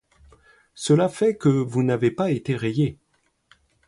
[0.73, 2.97] Cela fait que vous n’avez pas été rayé.